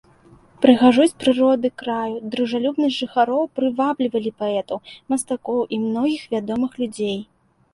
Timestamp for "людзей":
6.83-7.17